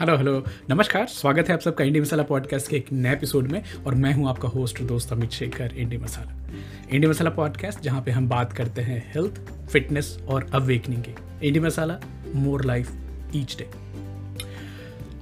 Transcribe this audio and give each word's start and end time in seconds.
Hello 0.00 0.16
hello 0.16 0.44
नमस्कार, 0.70 1.06
स्वागत 1.06 1.48
है 1.48 1.54
आप 1.54 1.60
सबका 1.60 1.84
इंडी 1.84 2.00
मसाला 2.00 2.22
पॉडकास्ट 2.22 2.70
के 2.70 2.76
एक 2.76 2.86
नए 2.92 3.12
एपिसोड 3.12 3.52
में 3.52 3.62
और 3.86 3.94
मैं 3.94 4.12
हूँ 4.12 4.28
आपका 4.28 4.48
होस्ट 4.48 4.82
दोस्त 4.82 5.12
Amit 5.12 5.30
Shekhar 5.30 5.72
Indie 5.76 5.96
Masala 5.98 6.50
Indie 6.90 7.06
Masala 7.06 7.30
podcast 7.30 7.80
जहाँ 7.80 8.02
पे 8.02 8.10
हम 8.10 8.28
बात 8.28 8.52
करते 8.52 8.82
हैं 8.82 9.12
हेल्थ 9.14 9.40
फिटनेस 9.68 10.18
और 10.28 10.46
अवेकनिंग 10.54 11.02
की। 11.02 11.14
Indie 11.48 11.60
Masala 11.60 11.98
more 12.34 12.64
life 12.64 12.92
each 13.36 13.56
day 13.58 13.70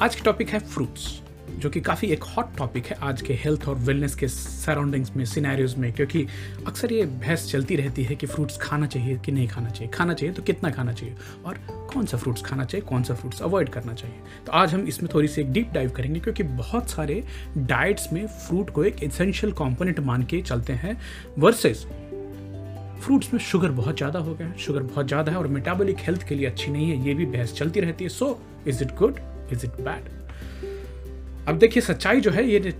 आज 0.01 0.17
का 0.17 0.23
टॉपिक 0.25 0.49
है 0.49 0.59
फ्रूट्स 0.59 1.23
जो 1.59 1.71
कि 1.71 1.81
काफ़ी 1.81 2.09
एक 2.09 2.25
हॉट 2.27 2.57
टॉपिक 2.57 2.87
है 2.87 2.97
आज 3.03 3.23
के 3.23 3.35
हेल्थ 3.35 3.67
और 3.69 3.77
वेलनेस 3.77 4.15
के 4.15 4.29
सराउंडिंग्स 4.29 5.15
में 5.17 5.25
सिनेरियोज 5.25 5.75
में, 5.75 5.93
क्योंकि 5.93 6.27
अक्सर 6.67 6.93
ये 6.93 7.05
बहस 7.05 7.51
चलती 7.51 7.77
रहती 7.77 8.05
है 8.05 8.17
कि 8.17 8.27
फ्रूट्स 8.27 8.59
खाना 8.63 8.87
चाहिए 8.87 9.19
कि 9.19 9.33
नहीं 9.33 9.49
खाना 9.49 9.71
चाहिए। 9.71 9.91
खाना 9.93 10.15
चाहिए 10.15 10.35
तो 10.35 10.43
कितना 10.43 10.71
खाना 10.71 10.93
चाहिए? 10.93 11.15
और 11.45 11.59
कौन 11.93 12.07
सा 12.07 12.17
फ्रूट्स 12.17 12.43
खाना 12.43 12.65
चाहिए, 12.65 12.87
कौन 12.87 13.03
सा 13.03 13.15
फ्रूट्स 13.15 13.43
अवॉइड 13.43 13.69
करना 13.69 13.95
चाहिए? 13.95 14.17
तो 14.47 14.53
आज 14.53 14.75
हम 14.75 14.87
इसमें 14.89 15.11
थोड़ी 15.15 15.29
सी 15.29 15.41
एक 15.41 15.53
डीप 15.53 15.71
डाइव 15.75 15.91
करेंगे, 15.91 16.21
क्योंकि 16.21 16.43
बहुत 16.43 16.91
सारे 16.91 17.23
डाइट्स 17.59 18.13
में 18.13 18.27
फ्रूट 18.27 18.71
को 18.71 18.85
एक 18.85 19.03
एसेंशियल 19.03 19.53
कॉम्पोनेंट 19.53 20.01
मान 20.01 20.23
के 20.25 20.43
चलते 20.43 20.73
हैं 20.75 20.99
वर्सेस 21.39 21.87
फ्रूट्स 23.01 23.33
में 23.33 23.41
शुगर 23.43 23.71
बहुत 23.73 23.97
ज़्यादा 23.97 24.19
हो 24.19 24.35
गया 24.35 24.49
है। 24.49 24.59
शुगर 24.59 24.83
बहुत 24.83 25.07
ज़्यादा 25.09 25.33
है 25.33 25.39
और 25.39 25.47
मेटाबॉलिक 25.49 25.99
हेल्थ 26.01 26.29
के 26.29 26.35
लिए 26.35 26.47
अच्छी 26.47 26.71
नहीं 26.71 26.91
है, 26.91 27.07
ये 27.07 27.15
भी 27.15 27.27
बहस 27.27 27.55
चलती 27.55 27.81
रहती 27.81 28.05
है। 28.05 28.11
So 28.11 28.39
is 28.67 28.83
it 28.85 28.95
good 28.99 29.21
is 29.53 29.67
it 29.67 29.81
bad 29.81 30.15
अब 31.49 31.59
देखिए, 31.59 31.81
सच्चाई 31.83 32.21
जो 32.21 32.31
है, 32.31 32.49
ये 32.51 32.75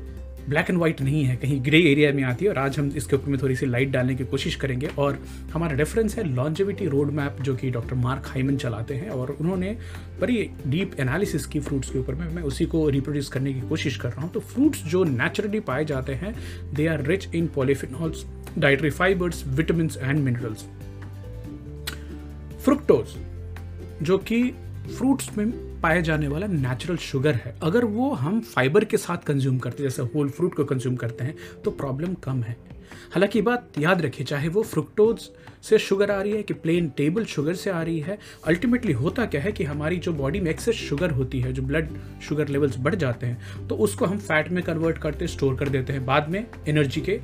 ब्लैक 0.49 0.71
एंड 0.71 0.79
वाइट 0.79 1.01
नहीं 1.01 1.23
है। 1.25 1.35
कहीं 1.37 1.61
ग्रे 1.65 1.79
एरिया 1.91 2.13
में 2.13 2.23
आती 2.23 2.45
है 2.45 2.51
और 2.51 2.59
आज 2.59 2.79
हम 2.79 2.91
इसके 2.97 3.17
ऊपर 3.17 3.31
में 3.31 3.39
थोड़ी 3.43 3.55
सी 3.57 3.67
लाइट 3.67 3.91
डालने 3.91 4.15
की 4.15 4.25
कोशिश 4.25 4.55
करेंगे। 4.55 4.89
और 4.99 5.19
हमारा 5.53 5.77
रेफरेंस 5.77 6.17
है 6.19 6.25
लॉन्जेविटी 6.25 6.87
रोड 6.87 7.11
मैप 7.13 7.41
जो 7.43 7.55
कि 7.57 7.71
डॉक्टर 7.71 7.95
मार्क 7.97 8.27
हाइमन 8.27 8.57
चलाते 8.57 8.95
हैं 8.95 9.11
और 9.11 9.31
उन्होंने 9.31 9.77
बड़ी 10.21 10.51
डीप 10.67 10.95
एनालिसिस 11.01 11.47
की 11.47 11.61
फ्रूट्स 11.61 11.91
के 11.91 11.99
ऊपर 11.99 12.15
में, 12.15 12.29
मैं 12.35 12.43
उसी 12.43 12.67
को 12.67 12.89
रिप्रोड्यूस 12.89 13.29
करने 13.29 13.53
की 13.53 13.61
कोशिश 13.69 13.97
कर 13.97 14.09
रहा 14.09 14.23
हूँ। 14.23 14.31
तो 14.33 14.41
फ्रूट्स 14.43 14.85
जो 14.85 15.05
नेचुरली 15.05 15.61
पाए 15.61 15.85
जाते 15.85 16.15
हैं 16.15 16.35
they 16.75 16.87
are 16.87 17.05
rich 17.07 17.29
in 17.35 17.47
polyphenols 17.47 18.25
dietary 18.59 18.91
fibres 18.91 19.45
vitamin 19.49 19.91
and 20.01 20.19
minerals 20.19 20.65
fructose 22.65 23.17
जो 24.03 24.19
कि 24.19 24.43
फ्रूट्स 24.97 25.37
में 25.39 25.47
पाया 25.87 26.01
जाने 26.01 26.29
वाला 26.29 26.47
नेचुरल 26.47 26.97
शुगर 26.99 27.35
है। 27.35 27.55
अगर 27.63 27.85
वो 27.87 28.13
हम 28.13 28.41
फाइबर 28.45 28.85
के 28.85 28.97
साथ 28.97 29.25
कंज्यूम 29.27 29.59
करते 29.59 29.83
हैं, 29.83 29.91
जैसे 29.91 30.03
होल 30.15 30.29
फ्रूट 30.29 30.55
को 30.55 30.65
कंज्यूम 30.65 30.97
करते 30.97 31.25
हैं 31.25 31.35
तो 31.65 31.71
प्रॉब्लम 31.73 32.15
कम 32.25 32.43
है। 32.43 32.57
हालाँकि 33.13 33.43
बात 33.43 33.79
याद 33.79 34.03
रखिए, 34.03 34.27
चाहे 34.27 34.49
वो 34.49 34.63
फ्रुक्टोज 34.63 35.29
से 35.63 35.79
शुगर 35.79 36.11
आ 36.11 36.21
रही 36.23 36.33
है 36.33 36.43
कि 36.43 36.55
प्लेन 36.55 36.89
टेबल 36.97 37.25
शुगर 37.25 37.55
से 37.55 37.71
आ 37.71 37.83
रही 37.83 38.01
है 38.01 38.19
अल्टीमेटली 38.47 38.93
होता 38.95 39.27
क्या 39.27 39.41
है 39.41 39.53
कि 39.53 39.65
हमारी 39.65 39.97
जो 39.99 40.13
बॉडी 40.13 40.41
में 40.41 40.51
एक्सेस 40.51 40.75
शुगर 40.79 41.11
होती 41.11 41.41
है, 41.41 41.53
जो 41.53 41.63
ब्लड 41.63 41.89
शुगर 42.23 42.49
लेवल्स 42.49 42.79
बढ़ 42.79 42.95
जाते 42.95 43.27
हैं 43.27 43.67
तो 43.69 43.77
उसको 43.77 44.07
हम 44.07 44.19
फैट 44.21 44.51
में 44.51 44.63
कन्वर्ट 44.65 44.99
करते 44.99 45.27
स्टोर 45.29 45.57
कर 45.57 45.69
देते 45.69 45.93
हैं। 45.93 46.05
बाद 46.07 46.29
में 46.29 46.45
एनर्जी 46.69 47.01
के 47.01 47.21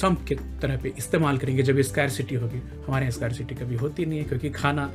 सम्प 0.00 0.24
के 0.28 0.34
तरह 0.62 0.76
पे 0.76 0.92
इस्तेमाल 0.98 1.38
करेंगे, 1.38 1.62
जब 1.62 1.80
स्कैरसिटी 1.82 2.34
होगी। 2.34 2.62
हमारे 2.86 3.04
यहाँ 3.04 3.12
स्कैरसिटी 3.12 3.54
कभी 3.54 3.76
होती 3.76 4.06
नहीं 4.06 4.18
है, 4.18 4.24
क्योंकि 4.24 4.50
खाना 4.52 4.90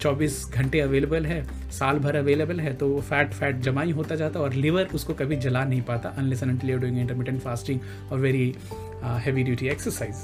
24 0.00 0.44
घंटे 0.52 0.80
अवेलेबल 0.80 1.26
है 1.26 1.59
साल 1.70 1.98
भर 1.98 2.16
अवेलेबल 2.16 2.60
है 2.60 2.74
तो 2.74 2.88
वो 2.88 3.00
फैट 3.00 3.32
फैट 3.32 3.56
जमा 3.56 3.82
ही 3.82 3.90
होता 3.90 4.16
जाता 4.16 4.40
और 4.40 4.52
लिवर 4.52 4.88
उसको 4.94 5.14
कभी 5.14 5.36
जला 5.36 5.64
नहीं 5.64 5.82
पाता 5.82 6.08
unless 6.08 6.42
and 6.42 6.80
doing 6.80 6.98
intermittent 6.98 7.42
fasting 7.42 7.80
और 8.12 8.18
वेरी 8.18 8.54
हैवी 9.04 9.42
ड्यूटी 9.42 9.68
एक्सरसाइज 9.68 10.14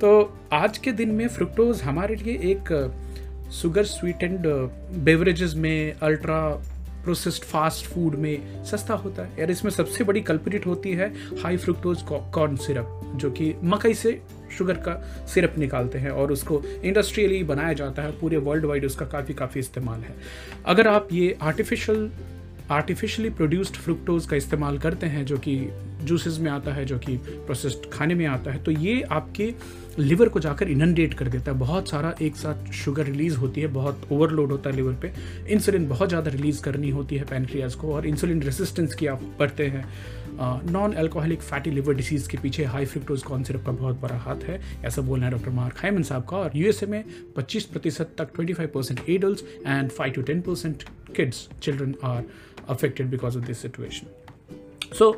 तो 0.00 0.38
आज 0.52 0.78
के 0.78 0.92
दिन 0.92 1.08
में 1.08 1.28
फ्रुक्टोज 1.28 1.82
हमारे 1.82 2.14
लिए 2.14 2.34
एक 2.34 2.92
शुगर 3.52 3.84
स्वीट 3.84 4.22
एंड 4.22 4.40
बेवरेजेस 5.04 5.54
में 5.54 5.94
अल्ट्रा 6.02 6.48
प्रोसेस्ड 7.04 7.44
फास्ट 7.44 7.86
फ़ूड 7.86 8.14
में 8.14 8.64
सस्ता 8.64 8.94
होता 8.94 9.22
है। 9.22 9.30
यार 9.38 9.50
इसमें 9.50 9.72
सबसे 9.72 10.04
बड़ी 10.04 10.20
कल्परेट 10.20 10.66
होती 10.66 10.92
है 10.92 11.12
हाई 11.42 11.56
फ्रुक्टोज 11.56 11.98
कॉर्न 12.12 12.56
सिरप 12.56 13.12
जो 13.14 13.30
कि 13.30 13.54
मकई 13.64 13.94
से 13.94 14.22
शुगर 14.50 14.76
का 14.78 14.94
सिरप 15.34 15.54
निकालते 15.58 15.98
हैं 15.98 16.10
और 16.12 16.32
उसको 16.32 16.62
इंडस्ट्रियली 16.84 17.42
बनाया 17.44 17.72
जाता 17.74 18.02
है। 18.02 18.18
पूरे 18.20 18.36
वर्ल्ड 18.38 18.64
वाइड 18.64 18.84
उसका 18.84 19.06
काफ़ी 19.06 19.34
काफ़ी 19.34 19.60
इस्तेमाल 19.60 20.00
है। 20.00 20.14
अगर 20.66 20.88
आप 20.88 21.08
ये 21.12 21.36
आर्टिफिशियल 21.42 22.10
आर्टिफिशियली 22.70 23.30
प्रोड्यूस्ड 23.30 23.74
फ्रुक्टोज 23.74 24.26
का 24.26 24.36
इस्तेमाल 24.36 24.78
करते 24.78 25.06
हैं, 25.06 25.24
जो 25.26 25.36
कि 25.38 25.54
जूसेस 26.02 26.38
में 26.38 26.50
आता 26.50 26.72
है, 26.72 26.84
जो 26.84 26.98
कि 26.98 27.16
प्रोसेस्ड 27.16 27.90
खाने 27.92 28.14
में 28.14 28.24
आता 28.26 28.50
है 28.50 28.62
तो 28.64 28.70
ये 28.70 29.00
आपके 29.02 29.52
लिवर 29.98 30.28
को 30.28 30.40
जाकर 30.40 30.68
इनंडेट 30.68 31.14
कर 31.14 31.28
देता 31.28 31.52
है। 31.52 31.58
बहुत 31.58 31.88
सारा 31.88 32.14
एक 32.22 32.36
साथ 32.36 32.70
शुगर 32.74 33.04
रिलीज़ 33.04 33.36
होती 33.36 33.60
है, 33.60 33.66
बहुत 33.68 34.06
ओवरलोड 34.12 34.52
होता 34.52 34.70
है 34.70 34.76
लिवर 34.76 34.92
पे। 35.02 35.12
इंसुलिन 35.52 35.88
बहुत 35.88 36.08
ज़्यादा 36.08 36.30
रिलीज़ 36.30 36.62
करनी 36.62 36.90
होती 36.90 37.16
है 37.16 37.24
पैनक्रियाज 37.24 37.74
को 37.74 37.94
और 37.94 38.06
इंसुलिन 38.06 38.42
रेसिस्टेंस 38.42 38.94
की 38.94 39.06
आप 39.06 39.22
पढ़ते 39.38 39.66
हैं। 39.66 39.84
Non 40.40 40.94
alcoholic 40.94 41.42
fatty 41.42 41.70
liver 41.70 41.94
disease 41.94 42.28
के 42.28 42.38
पीछे 42.38 42.64
हाई 42.64 42.84
फ्रिक्टोज 42.86 43.22
कॉर्न 43.22 43.42
सिरप 43.44 43.64
का 43.66 43.72
बहुत 43.72 44.00
बड़ा 44.00 44.16
हाथ 44.16 44.44
है, 44.44 44.60
ऐसा 44.84 45.02
बोलना 45.02 45.26
है 45.26 45.32
डॉक्टर 45.32 45.50
मार्क 45.50 45.78
हाइमन 45.78 46.02
साहब 46.02 46.26
का। 46.30 46.36
और 46.36 46.56
यूएसए 46.56 46.86
में 46.86 47.04
25 47.38 47.64
प्रतिशत 47.64 48.14
तक 48.18 48.32
25 48.32 48.66
percent 48.74 49.00
adult 49.08 49.40
and 49.66 49.90
5 49.90 50.14
to 50.14 50.22
10 50.22 50.42
percent 50.46 50.82
kids 51.16 51.48
children 51.62 51.94
are 52.04 52.22
affected 52.68 53.10
because 53.10 53.38
of 53.38 53.44
this 53.44 53.58
situation 53.58 54.94
so 54.94 55.10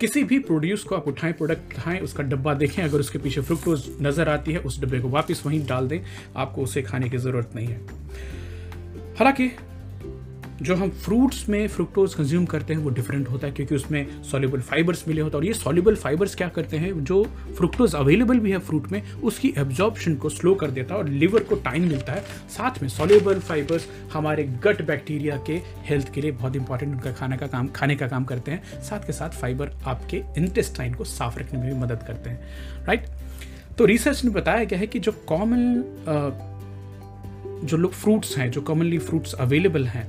किसी 0.00 0.22
भी 0.24 0.38
प्रोड्यूस 0.38 0.84
को 0.84 0.94
आप 0.94 1.08
उठाएँ 1.08 1.32
प्रोडक्ट 1.32 1.72
खाएँ, 1.72 2.00
उसका 2.00 2.22
डब्बा 2.22 2.54
देखें, 2.54 2.82
अगर 2.82 3.00
उसके 3.00 3.18
पीछे 3.18 3.40
फ्रुक्टोज 3.40 3.88
नज़र 4.02 4.28
आती 4.28 4.52
है, 4.52 4.58
उस 4.58 4.80
डब्बे 4.80 5.00
को 5.00 5.08
वापस 5.08 5.42
वहीं 5.46 5.64
डाल 5.66 5.88
दें, 5.88 6.00
आपको 6.36 6.62
उसे 6.62 6.82
खाने 6.82 7.08
की 7.08 7.18
ज़रूरत 7.18 7.50
नहीं 7.54 7.66
है। 7.66 7.80
हालाँकि 9.18 9.50
जो 10.62 10.74
हम 10.76 10.90
फ्रूट्स 11.04 11.48
में 11.48 11.66
फ्रुक्टोज 11.68 12.14
कंज्यूम 12.14 12.44
करते 12.46 12.74
हैं, 12.74 12.80
वो 12.80 12.90
डिफरेंट 12.90 13.28
होता 13.28 13.46
है, 13.46 13.52
क्योंकि 13.52 13.74
उसमें 13.74 14.22
सॉल्युबल 14.22 14.60
फाइबर्स 14.60 15.04
मिले 15.08 15.20
होते 15.20 15.36
हैं। 15.36 15.42
और 15.42 15.46
ये 15.46 15.54
सॉल्युबल 15.54 15.94
फाइबर्स 15.94 16.34
क्या 16.34 16.48
करते 16.48 16.76
हैं? 16.76 16.92
जो 17.04 17.22
फ्रुक्टोज 17.56 17.94
अवेलेबल 17.94 18.38
भी 18.38 18.50
है 18.50 18.58
फ्रूट 18.58 18.90
में, 18.92 19.12
उसकी 19.12 19.52
एब्जॉर्प्शन 19.58 20.14
को 20.14 20.28
स्लो 20.28 20.54
कर 20.54 20.70
देता 20.70 20.94
है 20.94 21.00
और 21.00 21.08
लिवर 21.08 21.42
को 21.42 21.54
टाइम 21.54 21.82
मिलता 21.82 22.12
है। 22.12 22.24
साथ 22.48 22.82
में 22.82 22.88
सॉल्युबल 22.88 23.38
फाइबर्स 23.40 23.86
हमारे 24.12 24.44
गट 24.64 24.82
बैक्टीरिया 24.82 25.36
के 25.46 25.60
हेल्थ 25.84 26.12
के 26.14 26.20
लिए 26.20 26.30
बहुत 26.32 26.56
इंपॉर्टेंट 26.56 26.92
उनका 26.94 27.12
खाने 27.12 27.36
का 27.36 27.46
काम, 27.46 27.68
खाने 27.68 27.96
का 27.96 28.08
काम 28.08 28.24
करते 28.24 28.50
हैं। 28.50 28.82
साथ 28.82 29.06
के 29.06 29.12
साथ 29.12 29.30
फाइबर 29.30 29.70
आपके 29.84 30.22
इंटेस्टाइन 30.38 30.94
को 30.94 31.04
साफ़ 31.04 31.38
रखने 31.38 31.60
में 31.60 31.68
भी 31.68 31.80
मदद 31.80 32.04
करते 32.06 32.30
हैं। 32.30 32.84
राइट 32.86 33.06
तो 33.78 33.84
रिसर्च 33.84 34.24
ने 34.24 34.30
बताया 34.30 34.64
गया 34.64 34.78
है 34.78 34.86
कि 34.86 34.98
जो 34.98 35.12
कॉमन 35.26 35.60
जो 37.64 37.76
लोग 37.76 37.92
फ्रूट्स 37.92 38.36
हैं, 38.38 38.50
जो 38.50 38.60
कॉमनली 38.60 38.98
फ्रूट्स 38.98 39.32
अवेलेबल 39.34 39.86
हैं 39.86 40.06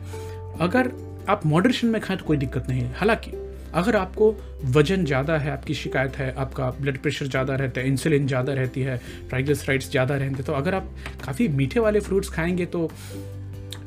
अगर 0.61 0.91
आप 1.29 1.45
मॉडरेशन 1.45 1.87
में 1.87 2.01
खाएँ 2.01 2.19
तो 2.19 2.25
कोई 2.25 2.37
दिक्कत 2.37 2.69
नहीं 2.69 2.81
है। 2.81 2.93
हालाँकि, 2.95 3.31
अगर 3.73 3.95
आपको 3.95 4.31
वज़न 4.71 5.05
ज़्यादा 5.05 5.37
है, 5.37 5.51
आपकी 5.51 5.73
शिकायत 5.73 6.17
है, 6.17 6.33
आपका 6.35 6.69
ब्लड 6.71 6.97
प्रेशर 6.97 7.27
ज़्यादा 7.27 7.55
रहता 7.55 7.81
है 7.81 7.87
इंसुलिन 7.87 8.27
ज़्यादा 8.27 8.53
रहती 8.53 8.81
है 8.81 8.97
ट्राइग्लिसराइड्स 9.29 9.89
ज़्यादा 9.91 10.15
रहते 10.15 10.33
हैं 10.33 10.43
तो 10.43 10.53
अगर 10.53 10.75
आप 10.75 10.89
काफ़ी 11.25 11.47
मीठे 11.49 11.79
वाले 11.79 11.99
फ्रूट्स 11.99 12.29
खाएँगे 12.29 12.65
तो 12.67 12.89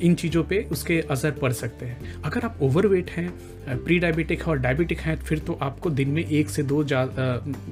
इन 0.00 0.14
चीज़ों 0.14 0.42
पे 0.44 0.58
उसके 0.72 0.98
असर 1.10 1.30
पड़ 1.32 1.52
सकते 1.52 1.86
हैं। 1.86 2.22
अगर 2.22 2.44
आप 2.44 2.58
ओवरवेट 2.62 3.10
हैं 3.10 3.78
प्री 3.84 3.98
डायबिटिक 3.98 4.40
है 4.40 4.46
और 4.46 4.58
डायबिटिक 4.58 5.00
हैं, 5.00 5.16
फिर 5.18 5.38
तो 5.38 5.58
आपको 5.62 5.90
दिन 5.90 6.08
में 6.08 6.24
एक 6.24 6.50
से 6.50 6.62
दो 6.62 6.82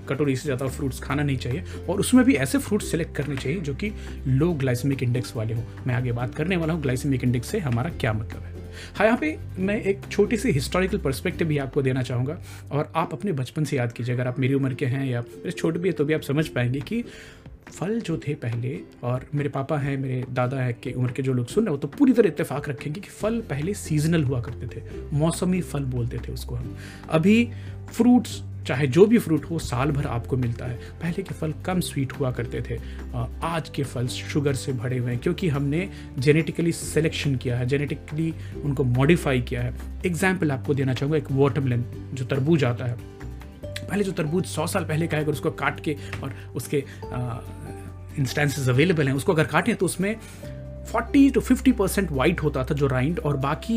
कटोरी 0.08 0.36
से 0.36 0.42
ज़्यादा 0.42 0.68
फ्रूट्स 0.68 1.00
खाना 1.00 1.22
नहीं 1.22 1.36
चाहिए 1.36 1.64
और 1.88 2.00
उसमें 2.00 2.24
भी 2.24 2.34
ऐसे 2.36 2.58
फ्रूट्स 2.58 2.90
सेलेक्ट 2.90 3.14
करने 3.16 3.36
चाहिए 3.36 3.60
जो 3.60 3.74
कि 3.74 3.92
लो 4.28 4.52
ग्लाइसमिक 4.54 5.02
इंडेक्स 5.02 5.36
वाले 5.36 5.54
हों। 5.54 5.62
मैं 5.86 5.94
आगे 5.94 6.12
बात 6.12 6.34
करने 6.34 6.56
वाला 6.56 6.72
हूँ 6.72 6.82
ग्लाइसमिक 6.82 7.24
इंडेक्स 7.24 7.48
से 7.48 7.58
हमारा 7.60 7.90
क्या 8.00 8.12
मतलब 8.12 8.42
है। 8.42 8.52
हाँ 8.96 9.06
यहाँ 9.06 9.18
पे 9.18 9.36
मैं 9.58 9.80
एक 9.82 10.00
छोटी 10.10 10.36
सी 10.36 10.50
हिस्टोरिकल 10.50 10.98
परस्पेक्टिव 10.98 11.48
भी 11.48 11.58
आपको 11.58 11.82
देना 11.82 12.02
चाहूँगा 12.02 12.38
और 12.72 12.92
आप 12.96 13.12
अपने 13.12 13.32
बचपन 13.32 13.64
से 13.64 13.76
याद 13.76 13.92
कीजिए। 13.92 14.14
अगर 14.14 14.28
आप 14.28 14.38
मेरी 14.38 14.54
उम्र 14.54 14.74
के 14.74 14.86
हैं 14.86 15.06
या 15.06 15.20
मेरे 15.20 15.50
छोटे 15.50 15.78
भी 15.78 15.88
है 15.88 15.92
तो 15.92 16.04
भी 16.04 16.14
आप 16.14 16.20
समझ 16.20 16.46
पाएँगे 16.48 16.80
कि 16.80 17.04
फल 17.68 18.00
जो 18.00 18.16
थे 18.18 18.34
पहले 18.34 18.78
और 19.02 19.26
मेरे 19.34 19.48
पापा 19.48 19.78
हैं, 19.78 19.96
मेरे 19.98 20.24
दादा 20.30 20.56
हैं 20.56 20.74
के 20.74 20.92
उम्र 20.92 21.12
के 21.12 21.22
जो 21.22 21.32
लोग 21.32 21.46
सुन 21.46 21.64
रहे 21.64 21.70
हो 21.70 21.76
तो 21.76 21.88
पूरी 21.88 22.12
तरह 22.12 22.28
इतफाक 22.28 22.68
रखेंगे 22.68 23.00
कि 23.00 23.08
फल 23.10 23.40
पहले 23.40 23.74
सीजनल 23.74 24.24
हुआ 24.24 24.40
करते 24.40 24.66
थे। 24.66 24.82
मौसमी 25.12 25.60
फल 25.60 25.84
बोलते 25.86 26.18
थे 26.18 26.32
उसको 26.32 26.54
हम। 26.54 26.76
अभी 27.10 27.48
फ्रूट्स 27.92 28.42
चाहे 28.66 28.86
जो 28.86 29.04
भी 29.06 29.18
फ्रूट 29.18 29.44
हो, 29.44 29.58
साल 29.58 29.90
भर 29.90 30.06
आपको 30.06 30.36
मिलता 30.36 30.66
है। 30.66 30.76
पहले 31.00 31.22
के 31.22 31.34
फल 31.34 31.54
कम 31.66 31.80
स्वीट 31.82 32.12
हुआ 32.12 32.30
करते 32.32 32.60
थे। 32.60 32.78
आज 33.44 33.68
के 33.68 33.82
फल 33.84 34.06
शुगर 34.08 34.54
से 34.54 34.72
भरे 34.74 34.98
हुए 34.98 35.10
हैं, 35.10 35.20
क्योंकि 35.20 35.48
हमने 35.48 35.88
जेनेटिकली 36.18 36.72
सिलेक्शन 36.72 37.34
किया 37.36 37.58
है 37.58 37.66
जेनेटिकली 37.66 38.32
उनको 38.64 38.84
मॉडिफाई 38.84 39.40
किया 39.42 39.62
है। 39.62 39.74
एग्ज़ाम्पल 40.06 40.50
आपको 40.50 40.74
देना 40.74 40.94
चाहूँगा, 40.94 41.18
एक 41.18 41.30
वाटरमेलन 41.32 41.84
जो 42.14 42.24
तरबूज 42.24 42.64
आता 42.64 42.84
है। 42.84 42.96
पहले 43.80 44.04
जो 44.04 44.12
तरबूज 44.12 44.44
सौ 44.46 44.66
साल 44.66 44.84
पहले 44.84 45.06
का 45.06 45.16
है, 45.16 45.22
अगर 45.22 45.32
उसको 45.32 45.50
काट 45.52 45.80
के 45.80 45.96
और 46.22 46.34
उसके 46.56 46.84
इंस्टेंसेस 48.18 48.68
अवेलेबल 48.68 49.08
हैं, 49.08 49.14
उसको 49.14 49.32
अगर 49.32 49.44
काटें 49.46 49.74
तो 49.76 49.86
उसमें 49.86 50.14
40 50.84 51.32
टू 51.34 51.40
50 51.40 51.72
परसेंट 51.72 52.10
वाइट 52.12 52.42
होता 52.42 52.64
था 52.64 52.74
जो 52.74 52.86
राइंड 52.86 53.18
और 53.20 53.36
बाकी 53.36 53.76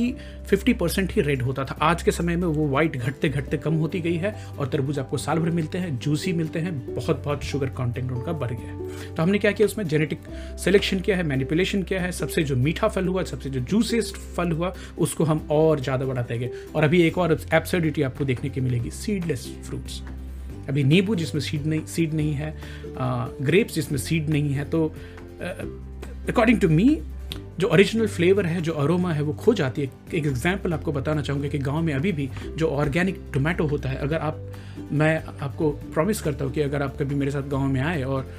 50 0.51 0.73
परसेंट 0.79 1.11
ही 1.13 1.21
रेड 1.21 1.41
होता 1.41 1.65
था। 1.65 1.77
आज 1.81 2.03
के 2.03 2.11
समय 2.11 2.35
में 2.35 2.47
वो 2.47 2.67
वाइट 2.69 2.97
घटते 2.97 3.29
घटते 3.29 3.57
कम 3.57 3.73
होती 3.75 4.01
गई 4.01 4.15
है 4.15 4.33
और 4.57 4.67
तरबूज 4.67 4.99
आपको 4.99 5.17
साल 5.17 5.39
भर 5.39 5.49
मिलते 5.51 5.77
हैं 5.77 5.97
जूसी 5.99 6.33
मिलते 6.33 6.59
हैं, 6.59 6.95
बहुत 6.95 7.23
बहुत 7.25 7.43
शुगर 7.43 7.69
कॉन्टेंट 7.71 8.11
उनका 8.11 8.33
बढ़ 8.33 8.51
गया 8.51 8.71
है। 8.71 9.15
तो 9.15 9.23
हमने 9.23 9.37
क्या 9.37 9.51
किया 9.51 9.65
उसमें? 9.65 9.87
जेनेटिक 9.87 10.19
सिलेक्शन 10.59 10.99
किया 10.99 11.17
है 11.17 11.23
मैनिपुलेशन 11.23 11.83
किया 11.83 12.01
है, 12.01 12.11
सबसे 12.13 12.43
जो 12.43 12.55
मीठा 12.57 12.87
फल 12.87 13.07
हुआ, 13.07 13.23
सबसे 13.25 13.49
जो 13.49 13.59
जूसीस्ट 13.61 14.17
फल 14.35 14.51
हुआ, 14.51 14.73
उसको 14.97 15.23
हम 15.23 15.47
और 15.51 15.79
ज़्यादा 15.79 16.05
बढ़ाते 16.05 16.37
गए। 16.37 16.51
और 16.75 16.83
अभी 16.83 17.01
एक 17.01 17.17
और 17.17 17.37
एब्सर्डिटी 17.53 18.01
आपको 18.01 18.25
देखने 18.25 18.49
की 18.49 18.61
मिलेगी 18.61 18.91
सीडलेस 18.93 19.47
फ्रूट्स 19.65 20.01
अभी 20.69 20.83
नींबू 20.83 21.15
जिसमें 21.15 21.41
सीड 21.41 21.65
नहीं 21.65 21.85
सीड 21.85 22.13
नहीं 22.13 22.33
है 22.33 22.53
ग्रेप्स 23.41 23.75
जिसमें 23.75 23.97
सीड 23.99 24.29
नहीं 24.29 24.53
है 24.53 24.65
तो 24.65 24.87
अकॉर्डिंग 26.29 26.59
टू 26.61 26.69
मी 26.69 27.01
जो 27.59 27.67
ओरिजिनल 27.67 28.07
फ्लेवर 28.07 28.45
है, 28.45 28.61
जो 28.61 28.73
अरोमा 28.73 29.11
है, 29.13 29.21
वो 29.21 29.33
खो 29.33 29.53
जाती 29.53 29.81
है। 29.81 29.91
एक 30.13 30.25
एग्ज़ाम्पल 30.25 30.73
आपको 30.73 30.91
बताना 30.91 31.21
चाहूँगा 31.21 31.47
कि 31.47 31.57
गाँव 31.59 31.81
में 31.81 31.93
अभी 31.93 32.11
भी 32.11 32.29
जो 32.57 32.67
ऑर्गेनिक 32.69 33.21
टोमेटो 33.33 33.65
होता 33.67 33.89
है, 33.89 33.97
अगर 33.97 34.17
आप, 34.17 34.39
मैं 34.91 35.23
आपको 35.41 35.69
प्रॉमिस 35.93 36.21
करता 36.21 36.45
हूँ 36.45 36.53
कि 36.53 36.61
अगर 36.61 36.81
आप 36.83 36.97
कभी 36.97 37.15
मेरे 37.15 37.31
साथ 37.31 37.49
गाँव 37.49 37.67
में 37.67 37.81
आए 37.81 38.03
और 38.03 38.29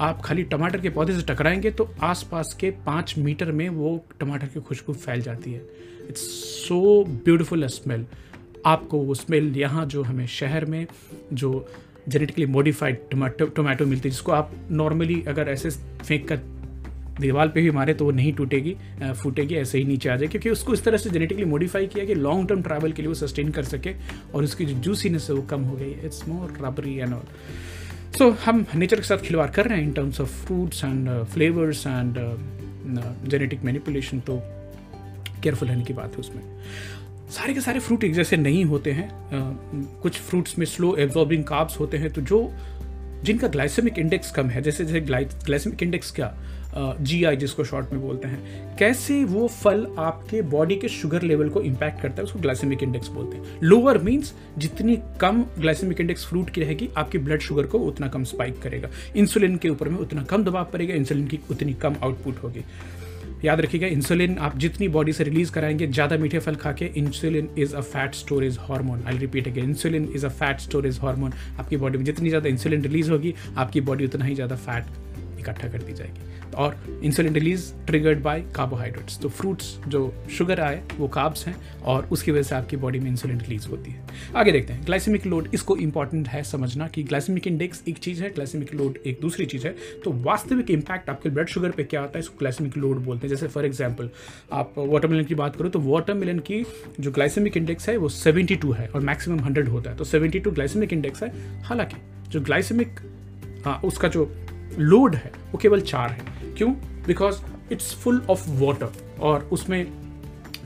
आप 0.00 0.20
खाली 0.24 0.42
टमाटर 0.44 0.80
के 0.80 0.90
पौधे 0.90 1.14
से 1.14 1.22
टकराएँगे 1.24 1.70
तो 1.70 1.88
आसपास 2.02 2.54
के 2.60 2.70
पाँच 2.86 3.14
मीटर 3.18 3.52
में 3.52 3.68
वो 3.70 4.04
टमाटर 4.20 4.46
की 4.46 4.60
खुशबू 4.60 4.92
फैल 4.92 5.20
जाती 5.22 5.52
है। 5.52 5.60
इट्स 6.08 6.22
सो 6.68 7.04
ब्यूटिफुल 7.24 7.66
स्मेल 7.68 8.06
आपको 8.66 8.98
वो 8.98 9.14
स्मेल 9.14 9.52
यहाँ 9.56 9.86
जो 9.86 10.02
हमें 10.02 10.26
शहर 10.28 10.64
में 10.64 10.86
जो 11.32 11.66
जेनेटिकली 12.08 12.46
मॉडिफाइड 12.46 12.98
टमाटो 13.10 13.46
टोमेटो 13.46 13.86
मिलती 13.86 14.08
है, 14.08 14.10
जिसको 14.10 14.32
आप 14.32 14.52
नॉर्मली 14.70 15.22
अगर 15.28 15.48
ऐसे 15.48 15.70
फेंक 15.70 16.28
कर 16.28 16.40
दीवार 17.20 17.48
पे 17.48 17.62
भी 17.62 17.70
मारे 17.70 17.94
तो 17.94 18.04
वो 18.04 18.10
नहीं 18.10 18.32
टूटेगी 18.32 18.74
फूटेगी, 19.12 19.54
ऐसे 19.54 19.78
ही 19.78 19.84
नीचे 19.84 20.08
आ 20.08 20.16
जाए 20.16 20.28
क्योंकि 20.28 20.50
उसको 20.50 20.74
इस 20.74 20.84
तरह 20.84 20.96
से 20.96 21.10
जेनेटिकली 21.10 21.44
मॉडिफाई 21.44 21.86
किया 21.86 22.04
कि 22.04 22.14
लॉन्ग 22.14 22.48
टर्म 22.48 22.62
ट्रैवल 22.62 22.92
के 22.92 23.02
लिए 23.02 23.08
वो 23.08 23.14
सस्टेन 23.16 23.50
कर 23.50 23.64
सके 23.64 23.94
और 24.34 24.44
उसकी 24.44 24.64
जो 24.64 24.74
जूसीनेस 24.80 25.28
है 25.30 25.34
वो 25.36 25.42
कम 25.50 25.62
हो 25.62 25.76
गई। 25.76 25.90
It's 26.04 26.28
more 26.28 26.56
rubbery 26.62 26.94
and 26.94 27.12
all 27.14 27.22
so 28.18 28.30
हम 28.44 28.64
नेचर 28.74 28.96
के 28.96 29.06
साथ 29.06 29.18
खिलवाड़ 29.18 29.50
कर 29.50 29.66
रहे 29.66 29.78
हैं 29.78 29.84
in 29.84 29.92
terms 29.92 30.20
of 30.20 30.44
fruits 30.46 30.84
and 30.84 31.08
flavours 31.24 31.86
and 31.86 32.18
genetic 33.28 33.62
manipulation 33.64 34.20
तो 34.20 34.38
केयरफुल 35.42 35.68
रहने 35.68 35.84
की 35.84 35.92
बात 35.92 36.12
है 36.12 36.18
उसमें। 36.18 36.42
सारे 37.30 37.54
के 37.54 37.60
सारे 37.60 37.80
फ्रूट 37.80 38.04
एक 38.04 38.12
जैसे 38.14 38.36
नहीं 38.36 38.64
होते 38.64 38.92
हैं 38.92 39.08
कुछ 40.02 40.18
फ्रूट्स 40.20 40.58
में 40.58 40.66
स्लो 40.66 40.94
एब्जॉर्बिंग 40.96 41.44
काब्स 41.44 41.78
होते 41.80 41.98
हैं 41.98 42.12
तो 42.12 42.20
जो 42.22 42.40
जिनका 43.24 43.48
ग्लाइसेमिक 43.48 43.98
इंडेक्स 43.98 44.30
कम 44.32 44.48
है, 44.48 44.62
जैसे 44.62 44.84
जैसे 44.84 45.00
ग्लाइसेमिक 45.00 45.82
इंडेक्स 45.82 46.10
क्या? 46.10 46.34
जी 46.74 47.22
आई 47.24 47.36
जिसको 47.36 47.64
शॉर्ट 47.64 47.92
में 47.92 48.00
बोलते 48.02 48.28
हैं, 48.28 48.76
कैसे 48.78 49.22
वो 49.24 49.46
फल 49.48 49.86
आपके 49.98 50.40
बॉडी 50.44 50.76
के 50.76 50.88
शुगर 50.90 51.22
लेवल 51.22 51.48
को 51.48 51.60
इम्पैक्ट 51.62 52.00
करता 52.02 52.16
है, 52.16 52.24
उसको 52.24 52.38
ग्लाइसेमिक 52.38 52.82
इंडेक्स 52.82 53.08
बोलते 53.08 53.36
हैं। 53.36 53.58
लोअर 53.62 53.98
मीन्स 53.98 54.32
जितनी 54.58 54.96
कम 55.20 55.42
ग्लाइसेमिक 55.58 56.00
इंडेक्स 56.00 56.26
फ्रूट 56.26 56.50
की 56.50 56.60
रहेगी, 56.60 56.88
आपकी 56.96 57.18
ब्लड 57.18 57.40
शुगर 57.40 57.66
को 57.66 57.78
उतना 57.80 58.08
कम 58.08 58.24
स्पाइक 58.24 58.60
करेगा। 58.62 58.88
इंसुलिन 59.16 59.56
के 59.56 59.68
ऊपर 59.68 59.88
में 59.88 59.98
उतना 59.98 60.22
कम 60.22 60.44
दबाव 60.44 60.70
पड़ेगा 60.72 60.94
इंसुलिन 60.94 61.26
की 61.26 61.40
उतनी 61.50 61.74
कम 61.74 61.96
आउटपुट 62.02 62.42
होगी। 62.42 62.64
याद 63.44 63.60
रखिएगा 63.60 63.86
इंसुलिन 63.88 64.36
आप 64.38 64.56
जितनी 64.58 64.88
बॉडी 64.88 65.12
से 65.12 65.24
रिलीज़ 65.24 65.50
कराएँगे, 65.52 65.86
ज़्यादा 65.86 66.16
मीठे 66.16 66.38
फल 66.38 66.54
खा 66.56 66.72
के 66.72 66.90
insulin 66.96 67.48
is 67.58 67.74
a 67.74 67.80
fat 67.82 68.14
storage 68.14 68.58
hormone 68.60 69.02
I 69.06 69.18
repeat 69.18 69.48
again 69.48 69.64
insulin 69.64 70.08
is 70.14 70.26
a 70.26 70.28
fat 70.30 70.60
storage 70.60 70.98
hormone 71.02 71.32
आपकी 71.60 71.76
बॉडी 71.76 71.98
में 71.98 72.04
जितनी 72.04 72.28
ज़्यादा 72.28 72.48
इंसुलिन 72.48 72.82
रिलीज़ 72.82 73.10
होगी, 73.10 73.34
आपकी 73.56 73.80
बॉडी 73.80 74.04
उतना 74.04 74.24
ही 74.24 74.34
ज़्यादा 74.34 74.56
फैट 74.56 74.84
इकट्ठा 75.42 75.68
कर 75.68 75.82
दी 75.82 75.92
जाएगी। 75.92 76.30
और 76.52 76.76
insulin 77.02 77.34
release 77.34 77.72
triggered 77.86 78.22
by 78.22 78.40
carbohydrates 78.54 79.18
तो 79.20 79.28
फ्रूट्स 79.28 79.76
जो 79.88 80.00
शुगर 80.30 80.60
आए, 80.60 80.82
वो 80.98 81.08
कार्ब्स 81.08 81.46
हैं 81.46 81.54
और 81.84 82.08
उसकी 82.12 82.30
वजह 82.30 82.42
से 82.42 82.54
आपकी 82.54 82.76
बॉडी 82.76 82.98
में 82.98 83.10
इंसुलिन 83.10 83.40
रिलीज़ 83.40 83.68
होती 83.68 83.90
है। 83.90 84.04
आगे 84.36 84.52
देखते 84.52 84.72
हैं। 84.72 84.84
ग्लाइसेमिक 84.86 85.26
लोड 85.26 85.48
इसको 85.54 85.76
इंपॉर्टेंट 85.76 86.28
है 86.28 86.42
समझना 86.42 86.88
कि 86.88 87.02
ग्लाइसेमिक 87.02 87.46
इंडेक्स 87.46 87.82
एक 87.88 87.98
चीज़ 87.98 88.22
है 88.22 88.30
ग्लाइसेमिक 88.30 88.74
लोड 88.74 88.98
एक 89.06 89.20
दूसरी 89.20 89.46
चीज़ 89.46 89.66
है। 89.66 89.74
तो 90.04 90.12
वास्तविक 90.24 90.70
इंपैक्ट 90.70 91.10
आपके 91.10 91.28
ब्लड 91.28 91.48
शुगर 91.48 91.70
पर 91.70 91.82
क्या 91.82 92.00
होता 92.00 92.18
है, 92.18 92.20
इसको 92.20 92.38
ग्लाइसेमिक 92.38 92.76
लोड 92.76 93.04
बोलते 93.04 93.26
हैं। 93.26 93.34
जैसे 93.34 93.48
फॉर 93.48 93.66
एग्ज़ाम्पल 93.66 94.10
आप 94.52 94.74
वाटरमेलन 94.78 95.24
की 95.24 95.34
बात 95.34 95.56
करो 95.56 95.68
तो 95.68 95.80
वाटरमेलन 95.80 96.38
की 96.40 96.64
जो 97.00 97.10
ग्लाइसेमिक 97.10 97.56
इंडेक्स 97.56 97.88
है, 97.88 97.96
वो 97.96 98.08
सेवेंटी 98.08 98.58
है 98.76 98.88
और 98.88 99.00
मैक्सिमम 99.00 99.40
हंड्रेड 99.40 99.68
होता 99.68 99.90
है। 99.90 99.96
तो 99.96 100.04
सेवेंटी 100.04 100.40
ग्लाइसेमिक 100.40 100.92
इंडेक्स 100.92 101.22
है। 101.22 101.62
हालाँकि 101.62 101.96
जो 102.30 102.40
ग्लाइसेमिक 102.40 103.00
हाँ 103.64 103.80
उसका 103.84 104.08
जो 104.08 104.24
लोड 104.78 105.14
है, 105.14 105.32
वो 105.52 105.58
केवल 105.58 105.80
चार 105.80 106.10
है। 106.10 106.54
क्यों? 106.54 106.72
Because 107.06 107.40
it's 107.72 107.94
full 107.94 108.22
of 108.30 108.48
water 108.50 108.92
और 109.20 109.48
उसमें 109.52 109.86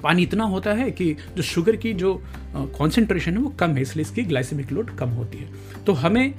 पानी 0.03 0.23
इतना 0.23 0.45
होता 0.45 0.73
है 0.73 0.91
कि 0.91 1.15
जो 1.37 1.43
शुगर 1.43 1.77
की 1.77 1.93
जो 1.95 2.23
कॉन्सेंट्रेशन 2.55 3.33
है, 3.33 3.39
वो 3.39 3.49
कम 3.51 3.71
है, 3.71 3.83
इसलिए 3.83 4.03
इसकी 4.03 4.23
ग्लाइसेमिक 4.23 4.73
लोड 4.73 4.91
कम 4.91 5.09
होती 5.11 5.39
है। 5.39 5.51
तो 5.87 5.93
हमें 5.93 6.35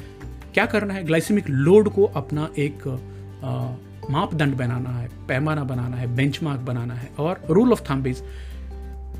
क्या 0.53 0.65
करना 0.65 0.93
है? 0.93 1.03
ग्लाइसेमिक 1.03 1.49
लोड 1.49 1.89
को 1.89 2.05
अपना 2.05 2.49
एक 2.57 2.87
मापदंड 4.09 4.55
बनाना 4.55 4.89
है, 4.89 5.09
पैमाना 5.27 5.63
बनाना 5.63 5.97
है 5.97 6.15
बेंचमार्क 6.15 6.61
बनाना 6.61 6.93
है। 6.93 7.09
और 7.19 7.41
रूल 7.49 7.71
ऑफ़ 7.71 7.81
थम्ब 7.91 8.07
इज़ 8.07 8.21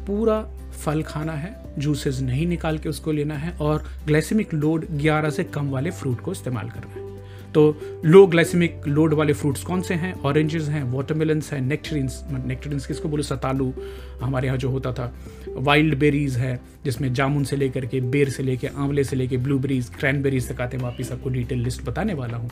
पूरा 0.08 0.42
फल 0.86 1.04
खाना 1.04 1.34
है 1.34 1.56
जूसेस 1.80 2.20
नहीं 2.20 2.48
निकाल 2.48 2.78
के 2.78 2.90
उसको 2.90 3.12
लेना 3.12 3.36
है 3.36 3.52
और 3.62 3.84
ग्लाइसेमिक 4.06 4.54
लोड 4.54 4.86
11 4.92 5.30
से 5.30 5.44
कम 5.44 5.70
वाले 5.70 5.92
फ्रूट 5.92 6.22
को 6.22 6.32
इस्तेमाल 6.32 6.70
करना 6.70 6.94
है। 6.94 7.06
तो 7.54 8.02
लो 8.06 8.26
ग्लाइसेमिक 8.28 8.88
लोड 8.88 9.14
वाले 9.14 9.34
फ्रूट्स 9.34 9.64
कौन 9.64 9.82
से 9.82 9.94
हैं? 9.94 10.14
ऑरेंजेस 10.22 10.68
हैं 10.70 10.84
वाटरमेलन्स 10.92 11.52
हैं 11.54 11.62
नेक्टरिन्स 11.62 12.22
नेक्टरिन्स 12.32 12.86
किसको 12.88 13.10
बोले? 13.10 13.24
सतालू, 13.24 13.74
हमारे 14.22 14.48
यहाँ 14.48 14.58
जो 14.58 14.70
होता 14.70 14.92
था। 14.94 15.14
वाइल्ड 15.48 15.98
बेरीज 16.00 16.36
है, 16.38 16.60
जिसमें 16.86 17.14
जामुन 17.14 17.44
से 17.44 17.56
लेकर 17.56 17.86
के, 17.86 18.02
बेर 18.02 18.30
से 18.30 18.44
लेकर 18.44 18.76
आंवले 18.78 19.04
से 19.04 19.16
लेकर 19.16 19.38
ब्लूबेरीज 19.38 19.90
क्रैनबेरीज 19.90 20.52
तक 20.52 20.62
आते 20.62 20.78
हैं। 20.78 20.84
वापिस 20.84 21.12
आपको 21.12 21.30
डिटेल 21.30 21.60
लिस्ट 21.60 21.86
बताने 21.86 22.14
वाला 22.14 22.38
हूँ। 22.38 22.50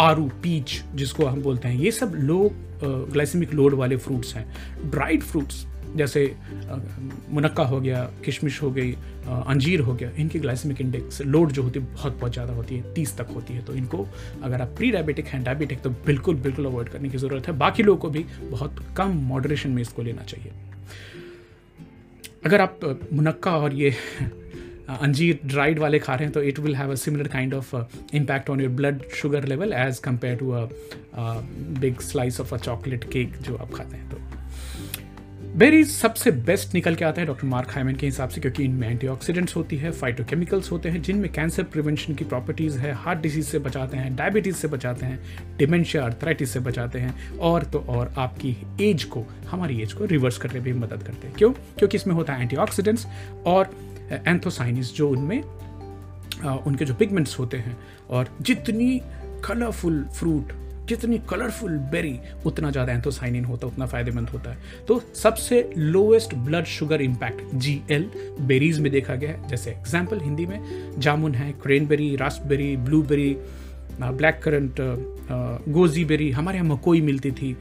आरू 0.00 0.28
पीच 0.42 0.80
जिसको 0.94 1.26
हम 1.26 1.42
बोलते 1.42 1.68
हैं, 1.68 1.80
ये 1.80 1.90
सब 1.90 2.12
लो 2.14 2.50
ग्लाइसेमिक 2.84 3.54
लोड 3.54 3.74
वाले 3.74 3.96
फ्रूट्स 3.96 4.34
हैं। 4.34 4.46
ड्राइड 4.90 5.22
फ्रूट्स 5.22 5.66
जैसे 5.96 6.24
मुनक्का 7.30 7.64
हो 7.64 7.80
गया, 7.80 8.02
किशमिश 8.24 8.60
हो 8.62 8.70
गई 8.70 8.92
अंजीर 9.26 9.80
हो 9.80 9.94
गया, 9.94 10.10
इनकी 10.18 10.38
ग्लाइसेमिक 10.38 10.80
इंडेक्स 10.80 11.20
लोड 11.22 11.52
जो 11.52 11.62
होती 11.62 11.80
है 11.80 11.86
बहुत 11.86 12.18
बहुत 12.18 12.32
ज़्यादा 12.32 12.52
होती 12.52 12.76
है, 12.76 12.92
तीस 12.94 13.16
तक 13.18 13.28
होती 13.34 13.54
है। 13.54 13.64
तो 13.64 13.74
इनको 13.74 14.06
अगर 14.42 14.60
आप 14.60 14.74
प्री 14.76 14.90
डायबिटिक 14.90 15.26
हैं 15.26 15.42
डायबिटिक 15.44 15.80
तो 15.82 15.90
बिल्कुल 16.06 16.36
बिल्कुल 16.38 16.66
अवॉइड 16.66 16.88
करने 16.88 17.08
की 17.08 17.18
ज़रूरत 17.18 17.48
है। 17.48 17.56
बाकी 17.58 17.82
लोगों 17.82 18.00
को 18.00 18.10
भी 18.10 18.24
बहुत 18.42 18.84
कम 18.96 19.16
मॉडरेशन 19.28 19.70
में 19.70 19.82
इसको 19.82 20.02
लेना 20.02 20.22
चाहिए। 20.24 20.52
अगर 22.44 22.60
आप 22.60 23.08
मुनक्का 23.12 23.56
और 23.56 23.74
ये 23.74 23.94
अंजीर 24.90 25.38
ड्राइड 25.44 25.78
वाले 25.78 25.98
खा 25.98 26.14
रहे 26.14 26.24
हैं 26.24 26.32
तो 26.32 26.42
it 26.42 26.58
will 26.58 26.74
have 26.76 26.90
a 26.92 26.94
similar 26.96 27.28
kind 27.28 27.54
of 27.54 27.74
impact 28.14 28.50
on 28.50 28.60
your 28.60 28.70
blood 28.72 29.02
sugar 29.14 29.44
level 29.48 29.72
as 29.72 29.98
compare 30.04 30.36
to 30.36 30.50
a 30.50 30.66
big 31.80 32.00
slice 32.02 32.40
of 32.40 32.54
a 32.54 32.58
chocolate 32.58 33.04
cake 33.12 33.36
जो 33.40 33.56
आप 33.56 33.74
खाते 33.74 33.96
हैं। 33.96 34.10
तो 34.10 34.16
बेरीज 35.56 35.90
सबसे 35.90 36.30
बेस्ट 36.30 36.74
निकल 36.74 36.94
के 36.94 37.04
आते 37.04 37.20
हैं 37.20 37.28
डॉक्टर 37.28 37.46
मार्क 37.46 37.70
हाइमन 37.70 37.94
के 37.94 38.06
हिसाब 38.06 38.28
से, 38.28 38.40
क्योंकि 38.40 38.64
इनमें 38.64 38.88
एंटीऑक्सीडेंट्स 38.90 39.56
होती 39.56 39.76
है 39.76 39.90
फाइटोकेमिकल्स 39.90 40.70
होते 40.72 40.88
हैं, 40.88 41.02
जिनमें 41.02 41.30
कैंसर 41.32 41.62
प्रिवेंशन 41.62 42.14
की 42.14 42.24
प्रॉपर्टीज़ 42.24 42.78
है 42.78 42.92
हार्ट 42.94 43.20
डिज़ीज़ 43.20 43.46
से 43.46 43.58
बचाते 43.58 43.96
हैं 43.96 44.14
डायबिटीज़ 44.16 44.56
से 44.56 44.68
बचाते 44.68 45.06
हैं 45.06 45.56
डिमेंशिया 45.58 46.04
अर्थराइटिस 46.04 46.52
से 46.52 46.60
बचाते 46.60 46.98
हैं, 46.98 47.38
और 47.38 47.64
तो 47.64 47.78
और 47.78 48.14
आपकी 48.18 48.56
एज 48.80 49.04
को, 49.04 49.24
हमारी 49.46 49.80
एज 49.82 49.92
को 49.92 50.04
रिवर्स 50.04 50.38
करने 50.38 50.60
में 50.60 50.80
मदद 50.80 51.02
करते 51.02 51.26
हैं। 51.26 51.36
क्यों? 51.36 51.52
क्योंकि 51.78 51.96
इसमें 51.96 52.14
होता 52.14 52.32
है 52.32 52.42
एंटी 52.42 52.56
और 53.46 53.70
एंथोसाइनिस 54.26 54.94
जो 54.94 55.10
उनमें 55.10 55.42
उनके 56.42 56.84
जो 56.84 56.94
पिगमेंट्स 56.94 57.38
होते 57.38 57.56
हैं, 57.56 57.76
और 58.10 58.36
जितनी 58.40 59.00
कलरफुल 59.44 60.04
फ्रूट 60.14 60.52
जितनी 60.88 61.18
कलरफुल 61.28 61.76
बेरी 61.92 62.18
उतना 62.46 62.70
ज़्यादा 62.70 62.92
एंथोसाइनिन 62.92 63.44
होता 63.44 63.66
है, 63.66 63.72
उतना 63.72 63.86
फ़ायदेमंद 63.86 64.28
होता 64.28 64.50
है। 64.50 64.84
तो 64.88 65.00
सबसे 65.14 65.70
lowest 65.76 66.34
blood 66.36 66.64
sugar 66.66 67.02
impact 67.02 67.54
G 67.56 67.80
L 67.90 68.08
berries 68.42 68.78
में 68.80 68.90
देखा 68.92 69.14
गया 69.14 69.30
है। 69.30 69.48
जैसे 69.48 69.70
एग्ज़ाम्पल 69.70 70.20
हिंदी 70.20 70.46
में, 70.46 70.60
जामुन 70.98 71.34
है 71.34 71.52
cranberry 71.62 72.14
raspberry 72.16 72.76
blueberry 72.78 73.36
black 73.92 74.40
currant 74.42 74.76
goji 75.68 76.04
berry 76.04 76.30
हमारे 76.30 76.58
यहाँ 76.58 76.68
मकोई 76.68 77.00
मिलती 77.02 77.30
थी 77.32 77.56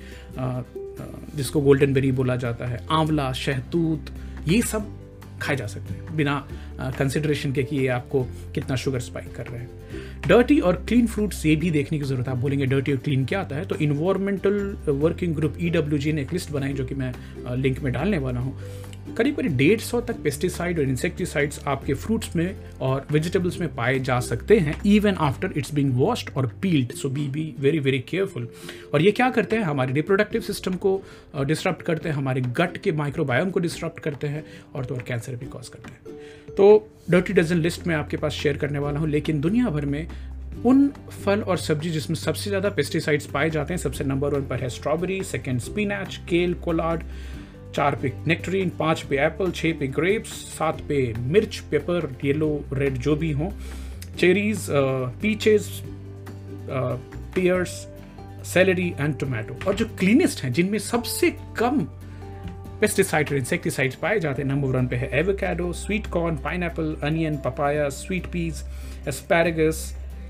जिसको 1.36 1.62
गोल्डन 1.62 1.94
बेरी 1.94 2.12
बोला 2.12 2.36
जाता 2.36 2.66
है। 2.66 2.80
आंवला, 2.92 3.32
शहतूत, 3.36 4.12
ये 4.48 4.62
सब 4.64 4.88
खाए 5.42 5.56
जा 5.56 5.68
सकते 5.68 5.94
हैं, 5.94 6.16
बिना 6.16 6.36
कंसिडरेशन 6.98 7.54
के 7.54 7.64
कि 7.64 7.78
ये 7.78 7.88
आपको 7.90 8.24
कितना 8.56 8.76
शुगर 8.76 9.00
स्पाइक 9.00 9.36
कर 9.36 9.48
रहे 9.48 9.60
हैं। 9.60 9.70
डर्टी 10.28 10.60
और 10.60 10.76
क्लीन 10.88 11.08
फ्रूट्स 11.08 11.46
ये 11.46 11.56
भी 11.56 11.72
देखने 11.72 12.00
की 12.00 12.06
ज़रूरत 12.06 12.28
है। 12.28 12.34
आप 12.34 12.40
बोलेंगे 12.40 12.66
डर्टी 12.66 12.92
और 12.92 12.98
क्लीन 13.00 13.26
क्या 13.26 13.40
आता 13.42 13.56
है? 13.56 13.66
तो 13.66 13.76
इन्वायरमेंटल 13.78 14.78
वर्किंग 14.90 15.36
ग्रुप 15.36 15.56
ईडब्ल्यूजी 15.62 16.14
ने 16.14 16.22
एक 16.22 16.34
लिस्ट 16.34 16.52
बनाई 16.52 16.74
जो 16.74 16.86
कि 16.86 16.96
मैं 16.96 17.14
लिंक 17.56 17.80
में 17.80 17.92
डालने 17.94 18.18
वाला 18.18 18.40
हूँ। 18.40 18.58
करीब 19.18 19.36
करीब 19.36 19.56
डेढ़ 19.58 19.80
सौ 19.80 20.00
तक 20.02 20.22
पेस्टिसाइड 20.24 20.80
और 20.80 20.86
इंसेक्टिसाइड्स 20.86 21.60
आपके 21.68 21.94
फ्रूट्स 21.94 22.36
में 22.36 22.56
और 22.82 23.06
वेजिटेबल्स 23.12 23.60
में 23.60 23.74
पाए 23.76 24.00
जा 24.00 24.20
सकते 24.20 24.58
हैं 24.60 24.76
even 24.86 25.16
after 25.22 25.54
it's 25.58 25.74
being 25.74 25.94
washed 25.96 26.30
और 26.38 26.48
peeled 26.62 26.92
so 26.94 27.10
be 27.10 27.28
be 27.30 27.44
very 27.60 27.80
very 27.80 28.00
careful 28.00 28.48
और 28.94 29.02
ये 29.02 29.12
क्या 29.12 29.30
करते 29.30 29.56
हैं? 29.56 29.64
हमारे 29.64 29.94
रिप्रोडक्टिव 29.94 30.42
सिस्टम 30.42 30.74
को 30.76 31.02
डिस्टर्ब 31.38 31.84
करते 31.86 32.10
हैं, 32.10 32.16
हमारे 32.16 32.42
गट 32.42 32.78
के 32.78 32.92
माइक्रोबायोम 32.94 33.50
को 33.50 33.60
डिस्टर्ब 33.60 34.02
करते 34.04 34.28
हैं 34.28 34.44
और 34.76 34.86
तो 34.86 34.96
और 34.96 35.02
कैंसर 35.02 35.36
भी 35.36 35.46
कॉज 35.48 35.68
करते 35.70 35.92
हैं। 35.92 36.56
तो 36.56 36.88
डर्टी 37.10 37.34
डजन 37.34 37.58
लिस्ट 37.58 37.88
में 37.88 37.96
आपके 37.96 38.18
पास 38.18 38.34
शेयर 38.34 38.58
करने 38.58 38.80
वाला 38.80 39.00
हूँ, 39.00 39.10
लेकिन 39.10 39.42
दुनिया 39.42 39.70
भर 39.70 39.86
में 39.86 40.08
उन 40.66 40.88
फल 41.26 41.42
और 41.42 41.58
सब्ज़ी 41.58 41.90
जिसमें 41.90 42.16
सबसे 42.18 42.50
ज़्यादा 42.50 42.70
पेस्टिसाइड्स 42.70 43.26
पाए 43.28 43.50
जाते 43.50 43.74
हैं, 43.74 43.78
सबसे 43.80 44.04
नंबर 44.04 44.34
वन 44.34 44.48
पर 44.48 44.60
है 44.60 44.70
strawberry 44.70 45.22
second 45.26 45.60
spinach 45.60 46.20
kale 46.30 46.54
collard 46.56 47.04
चार 47.76 47.96
पे 48.02 48.12
नेक्टरीन 48.28 48.70
पाँच 48.80 49.02
पे 49.10 49.18
एप्पल 49.26 49.52
छः 49.52 49.78
पे 49.80 49.88
ग्रेप्स 50.00 50.32
सात 50.58 50.82
पे 50.90 51.02
मिर्च 51.36 51.58
पेपर 51.72 52.10
येलो 52.26 52.50
रेड 52.74 52.98
जो 53.08 53.16
भी 53.16 53.32
हो 53.32 53.52
cherries 54.20 54.68
peaches 55.22 55.70
pears 57.36 57.70
celery 58.54 58.88
and 59.00 59.18
tomato 59.20 59.58
और 59.68 59.76
जो 59.76 59.86
क्लीनेस्ट 60.00 60.44
हैं, 60.44 60.52
जिनमें 60.54 60.78
सबसे 60.80 61.30
कम 61.60 61.80
पेस्टिसाइड 62.82 63.30
और 63.30 63.38
इंसेक्टिसाइड्स 63.38 63.96
पाए 63.96 64.20
जाते 64.20 64.42
हैं 64.42 64.50
नंबर 64.50 64.78
वन 64.78 64.88
पे 64.88 64.96
है 64.96 65.10
avocado 65.20 65.72
sweet 65.74 66.08
corn 66.08 66.38
pine 66.44 66.64
onion 66.64 67.38
papaya 67.46 67.88
sweet 67.90 68.28
peas 68.32 68.64
asparagus 69.08 69.84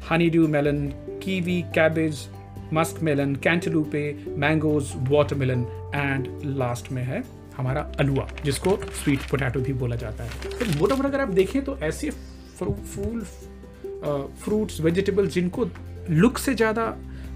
honeydew 0.29 0.47
melon 0.47 0.87
kiwi 1.23 1.61
cabbage 1.75 2.27
musk 2.73 3.01
melon 3.03 3.35
cantaloupe 3.43 4.03
mangoes 4.37 4.91
watermelon 5.09 5.65
and 5.95 6.27
last 6.57 6.91
में 6.91 7.03
है 7.03 7.23
हमारा 7.57 7.81
अलुआ 7.99 8.27
जिसको 8.45 8.75
स्वीट 8.93 9.29
पोटैटो 9.31 9.59
भी 9.59 9.73
बोला 9.75 9.95
जाता 9.95 10.23
है। 10.23 10.49
तो 10.49 10.79
मोटा 10.79 10.95
मोटा 10.95 11.07
अगर 11.07 11.21
आप 11.21 11.29
देखें 11.31 11.63
तो 11.63 11.77
ऐसे 11.83 12.09
फूल 12.59 13.21
फ्रूट्स 14.43 14.79
वेजिटेबल 14.81 15.27
जिनको 15.29 15.69
लुक 16.09 16.37
से 16.37 16.53
ज़्यादा 16.55 16.83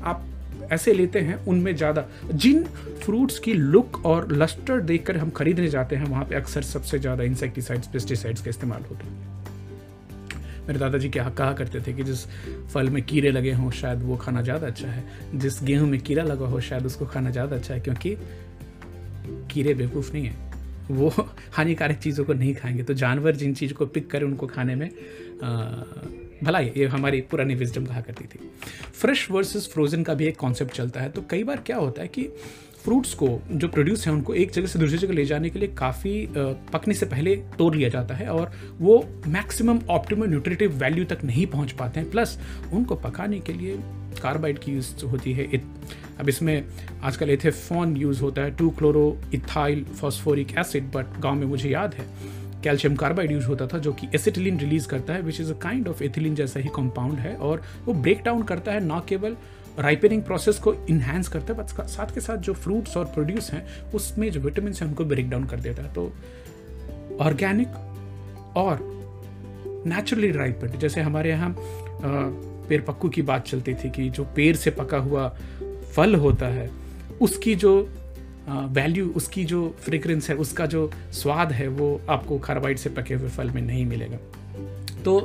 आप 0.03 0.23
ऐसे 0.71 0.93
लेते 0.93 1.19
हैं, 1.19 1.35
उनमें 1.45 1.75
ज़्यादा। 1.75 2.05
जिन 2.33 2.63
फ्रूट्स 3.03 3.39
की 3.39 3.53
लुक 3.53 4.05
और 4.05 4.31
लस्टर 4.31 4.79
देखकर 4.81 5.17
हम 5.17 5.29
खरीदने 5.29 5.67
जाते 5.67 5.95
हैं, 5.95 6.05
वहाँ 6.05 6.25
पे 6.25 6.35
अक्सर 6.35 6.61
सबसे 6.63 6.99
ज़्यादा 6.99 7.23
इंसेक्टिसाइड्स 7.23 7.87
पेस्टिसाइड्स 7.87 8.41
का 8.41 8.49
इस्तेमाल 8.49 8.83
होता 8.89 9.05
है। 9.05 9.34
मेरे 10.67 10.79
दादाजी 10.79 11.09
क्या 11.09 11.29
कहा 11.29 11.53
करते 11.53 11.79
थे 11.81 11.93
कि 11.93 12.03
जिस 12.03 12.25
फल 12.73 12.89
में 12.89 13.01
कीड़े 13.03 13.31
लगे 13.31 13.51
हों, 13.51 13.69
शायद 13.71 14.01
वो 14.03 14.15
खाना 14.17 14.41
ज़्यादा 14.41 14.67
अच्छा 14.67 14.87
है। 14.87 15.03
जिस 15.35 15.63
गेहूँ 15.63 15.87
में 15.89 15.99
कीड़ा 15.99 16.23
लगा 16.23 16.45
हो, 16.45 16.59
शायद 16.61 16.85
उसको 16.85 17.05
खाना 17.05 17.31
ज़्यादा 17.31 17.55
अच्छा 17.55 17.73
है, 17.73 17.79
क्योंकि 17.79 18.15
कीड़े 19.51 19.73
बेवकूफ़ 19.73 20.11
नहीं 20.13 20.25
है। 20.25 20.43
वो 20.91 21.09
हानिकारक 21.53 21.97
चीज़ों 21.97 22.25
को 22.25 22.33
नहीं 22.33 22.53
खाएँगे। 22.55 22.83
तो 22.83 22.93
जानवर 22.93 23.35
जिन 23.35 23.53
चीज़ 23.53 23.73
को 23.73 23.85
पिक 23.85 24.09
करें, 24.09 24.25
उनको 24.27 24.47
खाने 24.47 24.75
में 24.75 24.89
भला 26.43 26.59
ये 26.59 26.85
हमारी 26.85 27.21
पुरानी 27.21 27.55
विजडम 27.55 27.85
कहा 27.85 28.01
करती 28.01 28.25
थी। 28.25 28.39
फ्रेश 28.93 29.29
वर्सेस 29.31 29.69
फ्रोज़न 29.73 30.03
का 30.03 30.13
भी 30.13 30.25
एक 30.25 30.37
कॉन्सेप्ट 30.37 30.73
चलता 30.73 31.01
है। 31.01 31.09
तो 31.09 31.23
कई 31.29 31.43
बार 31.43 31.61
क्या 31.65 31.77
होता 31.77 32.01
है 32.01 32.07
कि 32.07 32.27
फ्रूट्स 32.85 33.13
को, 33.13 33.27
जो 33.51 33.67
प्रोड्यूस 33.67 34.05
है, 34.07 34.13
उनको 34.13 34.33
एक 34.33 34.51
जगह 34.51 34.67
से 34.67 34.79
दूसरी 34.79 34.97
जगह 34.97 35.13
ले 35.13 35.25
जाने 35.25 35.49
के 35.49 35.59
लिए 35.59 35.69
काफ़ी 35.77 36.27
पकने 36.73 36.93
से 36.93 37.05
पहले 37.05 37.35
तोड़ 37.57 37.75
लिया 37.75 37.89
जाता 37.89 38.15
है 38.15 38.27
और 38.29 38.51
वो 38.79 39.03
मैक्सिमम 39.27 39.79
ऑप्टिमल 39.89 40.27
न्यूट्रिटिव 40.29 40.77
वैल्यू 40.79 41.05
तक 41.05 41.23
नहीं 41.23 41.45
पहुँच 41.47 41.71
पाते 41.71 41.99
हैं। 41.99 42.09
प्लस 42.11 42.37
उनको 42.73 42.95
पकाने 42.97 43.39
के 43.39 43.53
लिए 43.53 43.77
कार्बाइड 44.21 44.59
की 44.59 44.71
यूज़ 44.71 45.05
होती 45.05 45.33
है। 45.33 45.61
अब 46.19 46.29
इसमें 46.29 46.63
आजकल 47.03 47.29
एथेफॉन 47.29 47.97
यूज़ 47.97 48.21
होता 48.21 48.41
है 48.41 48.55
two 48.55 48.69
chloro 48.69 49.17
ethyl 49.33 49.83
phosphoric 49.95 50.57
acid 50.59 50.91
but 50.91 51.19
गाँव 51.21 51.35
में 51.35 51.45
मुझे 51.47 51.69
याद 51.69 51.93
है 51.93 52.05
कैल्शियम 52.63 52.95
कार्बाइड 52.95 53.31
यूज़ 53.31 53.45
होता 53.45 53.67
था, 53.67 53.77
जो 53.77 53.91
कि 53.93 54.07
एसिटिलिन 54.15 54.59
रिलीज़ 54.59 54.87
करता 54.87 55.13
है 55.13 55.21
which 55.21 55.39
is 55.41 55.51
a 55.53 55.57
kind 55.61 55.87
of 55.87 56.03
ethylene 56.03 56.35
जैसा 56.35 56.59
ही 56.59 56.69
कंपाउंड 56.75 57.19
है 57.19 57.35
और 57.37 57.61
वो 57.85 57.93
ब्रेक 57.93 58.21
डाउन 58.25 58.43
करता 58.43 58.71
है, 58.71 58.85
ना 58.85 59.03
केवल 59.09 59.35
राइपनिंग 59.79 60.21
प्रोसेस 60.23 60.59
को 60.59 60.73
इन्हांस 60.89 61.27
करता 61.27 61.53
है 61.53 61.59
बट 61.59 61.87
साथ 61.87 62.13
के 62.13 62.21
साथ 62.21 62.37
जो 62.37 62.53
फ्रूट्स 62.53 62.97
और 62.97 63.05
प्रोड्यूस 63.05 63.51
हैं, 63.51 63.65
उसमें 63.93 64.29
जो 64.31 64.39
विटामिन 64.39 64.73
है, 64.73 64.87
उनको 64.87 65.05
ब्रेक 65.05 65.29
डाउन 65.29 65.45
कर 65.45 65.59
देता 65.59 65.83
है। 65.83 65.93
तो 65.93 66.11
ऑर्गेनिक 67.21 67.75
और 68.57 68.79
नेचुरली 69.87 70.31
राइपेंड 70.31 70.77
जैसे 70.77 71.01
हमारे 71.01 71.29
यहाँ 71.29 71.55
पेड़ 72.69 72.81
पक्कू 72.81 73.09
की 73.09 73.21
बात 73.21 73.45
चलती 73.47 73.73
थी 73.73 73.89
कि 73.89 74.09
जो 74.09 74.23
पेड़ 74.35 74.55
से 74.55 74.71
पका 74.71 74.97
हुआ 74.97 75.27
फल 75.95 76.15
होता 76.15 76.45
है, 76.45 76.69
उसकी 77.21 77.55
जो 77.55 77.77
वैल्यू 78.49 79.07
उसकी 79.15 79.43
जो 79.45 79.75
फ्रेग्रेंस 79.79 80.29
है, 80.29 80.35
उसका 80.35 80.65
जो 80.65 80.89
स्वाद 81.13 81.51
है, 81.51 81.67
वो 81.67 82.01
आपको 82.09 82.37
कार्बाइड 82.39 82.77
से 82.77 82.89
पके 82.89 83.13
हुए 83.13 83.29
फल 83.29 83.49
में 83.49 83.61
नहीं 83.61 83.85
मिलेगा। 83.85 84.17
तो 85.03 85.19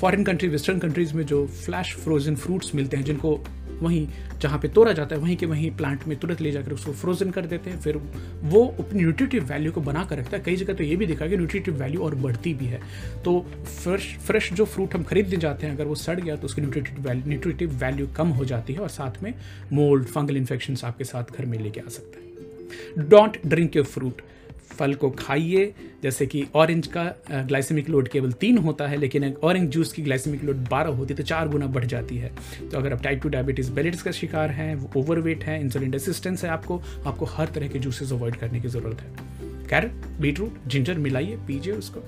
फॉरेन 0.00 0.24
कंट्री 0.24 0.48
वेस्टर्न 0.48 0.78
कंट्रीज़ 0.78 1.14
में 1.14 1.24
जो 1.26 1.46
फ्लैश 1.46 1.94
फ्रोजन 1.94 2.36
फ्रूट्स 2.36 2.74
मिलते 2.74 2.96
हैं, 2.96 3.04
जिनको 3.04 3.38
वहीं 3.82 4.06
जहाँ 4.40 4.58
पे 4.58 4.68
तोड़ा 4.68 4.92
जाता 4.92 5.14
है, 5.16 5.20
वहीं 5.20 5.36
के 5.36 5.46
वहीं 5.46 5.70
प्लांट 5.76 6.06
में 6.06 6.16
तुरंत 6.18 6.40
ले 6.40 6.50
जाकर 6.52 6.72
उसको 6.72 6.92
फ्रोजन 6.92 7.30
कर 7.30 7.46
देते 7.46 7.70
हैं। 7.70 7.80
फिर 7.80 7.96
वो 8.44 8.64
अपनी 8.78 9.00
न्यूट्रिटिव 9.00 9.44
वैल्यू 9.44 9.72
को 9.72 9.80
बना 9.80 10.04
कर 10.04 10.18
रखता 10.18 10.36
है। 10.36 10.42
कई 10.42 10.56
जगह 10.56 10.74
तो 10.74 10.84
ये 10.84 10.96
भी 10.96 11.06
देखा 11.06 11.26
कि 11.26 11.36
न्यूट्रिटिव 11.36 11.74
वैल्यू 11.74 12.02
और 12.02 12.14
बढ़ती 12.16 12.54
भी 12.54 12.66
है। 12.66 12.80
तो 13.24 13.40
फ्रेश 13.64 14.16
फ्रेश 14.26 14.52
जो 14.52 14.64
फ्रूट 14.64 14.94
हम 14.94 15.02
खरीदने 15.02 15.36
जाते 15.36 15.66
हैं, 15.66 15.74
अगर 15.74 15.84
वो 15.84 15.94
सड़ 15.96 16.18
गया 16.20 16.36
तो 16.36 16.44
उसकी 16.44 16.62
न्यूट्रिटिव 16.62 17.02
वैल्यू 17.08 17.28
न्यूट्रिटिव 17.28 17.74
वैल्यू 17.76 18.06
कम 18.16 18.28
हो 18.28 18.44
जाती 18.44 18.72
है 18.72 18.78
और 18.78 18.88
साथ 18.90 19.22
में 19.22 19.32
मोल्ड 19.72 20.06
फंगल 20.06 20.36
इन्फेक्शन 20.36 20.76
आपके 20.84 21.04
साथ 21.04 21.36
घर 21.38 21.46
में 21.46 21.58
लेके 21.58 21.80
आ 21.80 21.88
सकता 21.88 22.18
है। 22.18 23.08
डोंट 23.08 23.36
ड्रिंक 23.46 23.76
योर 23.76 23.86
फ्रूट 23.86 24.20
फल 24.68 24.94
को 24.94 25.10
खाइए, 25.10 25.72
जैसे 26.02 26.26
कि 26.26 26.44
ऑरेंज 26.54 26.86
का 26.86 27.04
ग्लाइसेमिक 27.32 27.88
लोड 27.90 28.08
केवल 28.08 28.32
तीन 28.32 28.58
होता 28.58 28.86
है, 28.86 28.96
लेकिन 28.96 29.32
ऑरेंज 29.44 29.70
जूस 29.70 29.92
की 29.92 30.02
ग्लाइसेमिक 30.02 30.44
लोड 30.44 30.68
बारह 30.70 30.90
होती 30.90 31.14
है 31.14 31.16
तो 31.16 31.24
चार 31.24 31.48
गुना 31.48 31.66
बढ़ 31.68 31.84
जाती 31.84 32.16
है। 32.16 32.32
तो 32.62 32.78
अगर 32.78 32.92
आप 32.92 33.02
टाइप 33.02 33.22
टू 33.22 33.28
डायबिटीज़ 33.28 33.70
बेलिट्स 33.72 34.02
का 34.02 34.10
शिकार 34.12 34.50
हैं 34.50 34.74
ओवरवेट 34.96 35.44
है 35.44 35.60
इंसुलिन 35.60 35.92
रेसिस्टेंस 35.92 36.44
है 36.44 36.50
आपको 36.50 36.80
आपको 37.06 37.24
हर 37.26 37.46
तरह 37.46 37.68
के 37.68 37.78
जूसेस 37.78 38.12
अवॉइड 38.12 38.36
करने 38.36 38.60
की 38.60 38.68
ज़रूरत 38.68 39.00
है। 39.00 39.68
कैरेट 39.68 39.92
बीटरूट 40.20 40.58
जिंजर 40.66 40.98
मिलाइए, 40.98 41.36
पीजिए 41.46 41.72
उसको। 41.74 42.00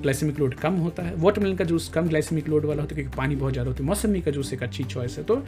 ग्लाइसेमिक 0.00 0.38
लोड 0.38 0.54
कम 0.54 0.74
होता 0.76 1.02
है। 1.02 1.14
वाटरमेलन 1.16 1.56
का 1.56 1.64
जूस 1.64 1.88
कम 1.88 2.08
ग्लाइसेमिक 2.08 2.48
लोड 2.48 2.64
वाला 2.64 2.82
होता 2.82 2.94
है, 2.94 3.02
क्योंकि 3.02 3.16
पानी 3.16 3.36
बहुत 3.36 3.52
ज़्यादा 3.52 3.70
होता 3.70 3.82
है। 3.82 3.86
मौसमी 3.86 4.20
का 4.20 4.30
जूस 4.30 4.52
एक 4.52 4.62
अच्छी 4.62 4.84
चॉइस 4.84 5.18
है। 5.18 5.24
तो 5.24 5.42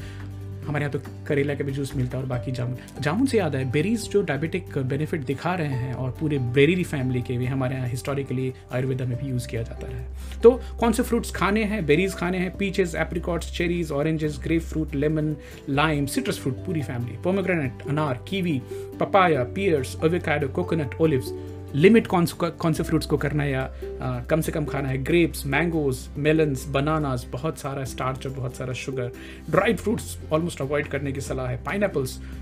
हमारे 0.66 0.84
यहाँ 0.84 0.92
तो 0.92 1.24
करेला 1.26 1.54
का 1.54 1.64
भी 1.64 1.72
जूस 1.72 1.94
मिलता 1.96 2.18
है 2.18 2.22
और 2.24 2.28
बाकी 2.28 2.52
जामुन। 2.52 2.76
जामुन 3.00 3.26
से 3.26 3.38
याद 3.38 3.56
है 3.56 3.70
बेरीज 3.72 4.08
जो 4.10 4.22
डायबिटिक 4.22 4.78
बेनिफिट 4.88 5.24
दिखा 5.26 5.54
रहे 5.54 5.74
हैं 5.74 5.94
और 5.94 6.10
पूरे 6.20 6.38
बेरी 6.54 6.84
फैमिली 6.84 7.22
के 7.22 7.36
भी 7.38 7.46
हमारे 7.46 7.76
यहाँ 7.76 7.88
हिस्टोरिकली 7.88 8.52
आयुर्वेदा 8.72 9.04
में 9.04 9.16
भी 9.18 9.28
यूज़ 9.28 9.48
किया 9.48 9.62
जाता 9.62 9.86
रहा 9.86 9.98
है। 9.98 10.40
तो 10.42 10.50
कौन 10.80 10.92
से 10.92 11.02
फ्रूट्स 11.02 11.30
खाने 11.34 11.64
हैं? 11.64 11.84
बेरीज 11.86 12.14
खाने 12.14 12.38
हैं 12.38 12.56
peaches 12.56 12.94
apricots 12.96 13.52
cherries 13.56 13.92
oranges 13.92 14.38
grapefruit 14.62 14.94
lemon 14.94 15.34
lime 15.70 16.06
citrus 16.06 16.38
fruit 16.38 16.64
पूरी 16.66 16.82
फैमिली 16.82 17.16
पोमोग्रेनेट 17.24 17.88
अनार 17.88 18.24
kiwi 18.28 18.60
papaya 19.00 19.42
pears 19.54 19.96
avocado 20.02 20.48
coconut 20.48 20.94
olives 21.00 21.32
limit 21.74 22.06
कौन 22.06 22.26
कौन 22.36 22.72
से 22.72 22.82
फ्रूट्स 22.82 23.06
को 23.06 23.16
करना 23.16 23.42
है 23.42 23.50
या 23.50 23.62
आ, 24.02 24.20
कम 24.20 24.40
से 24.40 24.52
कम 24.52 24.64
खाना 24.64 24.88
है। 24.88 24.98
ग्रेप्स 25.04 25.46
मैंगोज 25.46 25.98
मेलन्स 26.18 26.66
बनानास 26.68 27.26
बहुत 27.32 27.58
सारा 27.58 27.84
स्टार्च 27.84 28.26
और 28.26 28.32
बहुत 28.32 28.56
सारा 28.56 28.72
sugar 28.74 29.10
dried 29.50 29.78
fruits 29.78 30.16
almost 30.32 30.60
avoid 30.60 30.88
करने 30.88 31.12
की 31.12 31.20
सलाह 31.20 31.48
है। 31.48 31.62
पाइन 31.64 31.88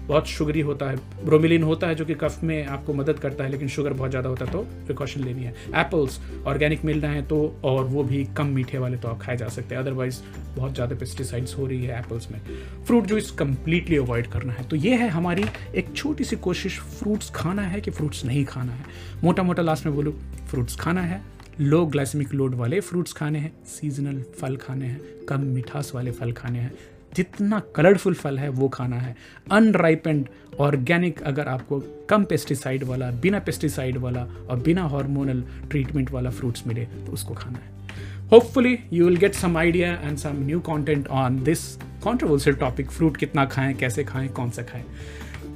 बहुत 0.08 0.26
शुगरी 0.28 0.60
होता 0.60 0.90
है। 0.90 0.96
ब्रोमिलिन 1.25 1.62
होता 1.62 1.87
है 1.87 1.94
जो 1.94 2.04
कि 2.04 2.14
कफ 2.14 2.42
में 2.42 2.66
आपको 2.66 2.94
मदद 2.94 3.18
करता 3.18 3.44
है 3.44 3.50
लेकिन 3.50 3.68
शुगर 3.68 3.92
बहुत 3.92 4.10
ज़्यादा 4.10 4.28
होता 4.28 4.44
है 4.44 4.52
तो 4.52 4.58
प्रिकॉशन 4.87 5.25
लेनी 5.25 5.42
है। 5.42 5.54
एप्पल्स 5.76 6.20
ऑर्गेनिक 6.46 6.84
मिल 6.84 7.00
रहे 7.00 7.14
हैं 7.14 7.26
तो 7.28 7.40
और 7.64 7.84
वो 7.84 8.02
भी 8.04 8.25
कम 8.37 8.46
मीठे 8.49 8.78
वाले 8.78 8.96
तो 8.96 9.08
आप 9.08 9.20
खाए 9.20 9.37
जा 9.37 9.49
सकते 9.49 9.75
हैं। 9.75 9.82
अदरवाइज़ 9.82 10.20
बहुत 10.56 10.75
ज़्यादा 10.75 10.96
पेस्टिसाइड्स 10.96 11.56
हो 11.58 11.66
रही 11.66 11.84
है 11.84 11.99
एप्पल्स 11.99 12.30
में। 12.30 12.40
फ्रूट 12.87 13.06
जूस 13.06 13.30
कंप्लीटली 13.38 13.96
अवॉइड 13.96 14.26
करना 14.26 14.52
है। 14.52 14.66
तो 14.68 14.76
ये 14.76 14.94
है 14.94 15.08
हमारी 15.08 15.44
एक 15.75 15.94
छोटी 15.96 16.25
सी 16.25 16.37
कोशिश। 16.38 16.78
फ्रूट्स 16.99 17.30
खाना 17.34 17.62
है 17.62 17.80
कि 17.80 17.90
फ्रूट्स 17.90 18.25
नहीं 18.25 18.44
खाना 18.44 18.72
है? 18.72 18.84
मोटा 19.24 19.42
मोटा 19.42 19.62
लास्ट 19.62 19.86
में 19.86 19.94
बोलूँ 19.94 20.12
फ्रूट्स 20.50 20.76
खाना 20.76 21.00
है। 21.02 21.20
लो 21.60 21.84
ग्लाइसेमिक 21.86 22.32
लोड 22.34 22.54
वाले 22.54 22.80
फ्रूट्स 22.80 23.12
खाने 23.12 23.38
हैं। 23.38 23.52
सीजनल 23.64 24.22
फल 24.40 24.56
खाने 24.56 24.86
हैं। 24.86 25.00
कम 25.28 25.40
मिठास 25.40 25.92
वाले 25.94 26.10
फल 26.10 26.32
खाने 26.32 26.58
हैं। 26.58 26.72
जितना 27.16 27.58
कलरफुल 27.76 28.14
फल 28.14 28.38
है, 28.38 28.48
वो 28.48 28.68
खाना 28.68 28.96
है। 28.96 29.16
अनराइपेंड 29.52 30.28
ऑर्गेनिक 30.60 31.22
अगर 31.22 31.48
आपको 31.48 31.80
कम 32.08 32.24
पेस्टिसाइड 32.24 32.84
वाला, 32.84 33.10
बिना 33.10 33.38
पेस्टिसाइड 33.38 33.96
वाला 33.96 34.22
और 34.50 34.60
बिना 34.60 34.84
हार्मोनल 34.84 35.44
ट्रीटमेंट 35.70 36.10
वाला 36.10 36.30
फ्रूट्स 36.30 36.66
मिले 36.66 36.84
तो 36.84 37.12
उसको 37.12 37.34
खाना 37.34 37.58
है। 37.58 38.28
Hopefully 38.32 38.78
you 38.92 39.04
will 39.04 39.16
get 39.16 39.34
some 39.34 39.56
idea 39.56 39.92
and 39.94 40.18
some 40.18 40.36
new 40.36 40.60
content 40.60 41.08
on 41.08 41.42
this 41.44 41.74
controversial 42.02 42.56
topic 42.56 42.90
fruit 42.90 43.16
कितना 43.16 43.44
खाएँ, 43.44 43.74
कैसे 43.74 44.04
खाएँ, 44.04 44.28
कौन 44.28 44.50
सा 44.50 44.62
खाएँ। 44.62 44.84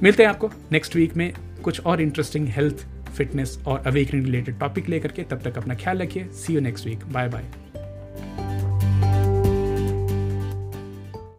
मिलते 0.03 0.23
हैं 0.23 0.29
आपको 0.29 0.49
नेक्स्ट 0.71 0.95
वीक 0.95 1.15
में 1.17 1.33
कुछ 1.63 1.81
और 1.81 2.01
इंटरेस्टिंग 2.01 2.47
हेल्थ 2.47 2.85
फिटनेस 3.17 3.59
और 3.67 3.83
अवेकनिंग 3.87 4.25
रिलेटेड 4.25 4.59
टॉपिक 4.59 4.89
लेकर 4.89 5.11
के 5.11 5.23
तब 5.23 5.41
तक 5.41 5.57
अपना 5.57 5.75
ख्याल 5.75 5.97
रखिए। 5.97 6.27
See 6.33 6.53
you 6.53 6.61
next 6.61 6.87
week 6.87 7.05
bye 7.05 7.29
bye 7.29 8.44